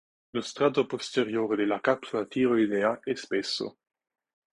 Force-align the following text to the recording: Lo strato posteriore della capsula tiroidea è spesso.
Lo 0.31 0.41
strato 0.41 0.87
posteriore 0.87 1.55
della 1.55 1.79
capsula 1.79 2.25
tiroidea 2.25 3.01
è 3.03 3.13
spesso. 3.13 3.77